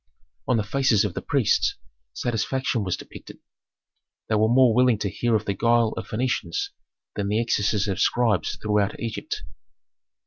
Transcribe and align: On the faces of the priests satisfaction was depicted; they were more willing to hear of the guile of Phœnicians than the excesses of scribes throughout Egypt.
On 0.47 0.57
the 0.57 0.63
faces 0.63 1.05
of 1.05 1.13
the 1.13 1.21
priests 1.21 1.75
satisfaction 2.11 2.83
was 2.83 2.97
depicted; 2.97 3.37
they 4.29 4.33
were 4.35 4.49
more 4.49 4.73
willing 4.73 4.97
to 4.97 5.11
hear 5.11 5.35
of 5.35 5.45
the 5.45 5.53
guile 5.53 5.93
of 5.95 6.07
Phœnicians 6.07 6.69
than 7.15 7.27
the 7.27 7.39
excesses 7.39 7.87
of 7.87 7.99
scribes 7.99 8.55
throughout 8.59 8.99
Egypt. 8.99 9.43